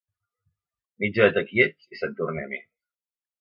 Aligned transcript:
Mitja 1.03 1.23
horeta 1.27 1.43
quiets 1.51 1.93
i 1.97 2.01
sant 2.01 2.17
tornem-hi. 2.23 2.63